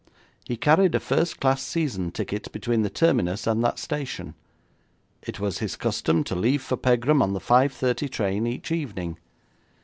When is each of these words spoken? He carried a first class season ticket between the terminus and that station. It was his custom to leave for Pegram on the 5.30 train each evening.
He 0.45 0.57
carried 0.57 0.95
a 0.95 0.99
first 0.99 1.39
class 1.39 1.61
season 1.61 2.09
ticket 2.09 2.51
between 2.51 2.81
the 2.81 2.89
terminus 2.89 3.45
and 3.45 3.63
that 3.63 3.77
station. 3.77 4.33
It 5.21 5.39
was 5.39 5.59
his 5.59 5.75
custom 5.75 6.23
to 6.23 6.33
leave 6.33 6.63
for 6.63 6.75
Pegram 6.75 7.21
on 7.21 7.33
the 7.33 7.39
5.30 7.39 8.09
train 8.09 8.47
each 8.47 8.71
evening. 8.71 9.19